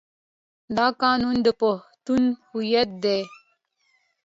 دا 0.77 0.87
قانون 1.01 1.35
د 1.45 1.47
پښتنو 1.61 2.37
هویت 2.49 2.89
دی. 3.03 3.19